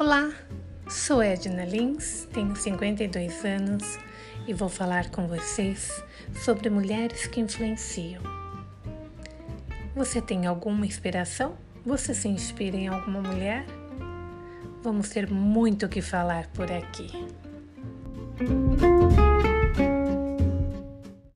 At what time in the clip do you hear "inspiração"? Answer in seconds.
10.86-11.56